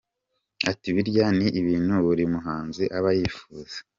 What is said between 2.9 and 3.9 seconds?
aba yifuza’’.